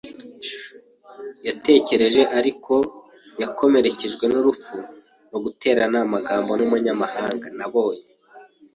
[1.47, 2.89] yatekereje ariko ko
[3.41, 4.75] yakomerekejwe n'urupfu
[5.29, 7.47] mu guterana amagambo n'umunyamahanga.
[7.57, 8.07] Nabonye